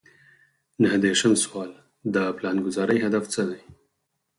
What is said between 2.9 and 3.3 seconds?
هدف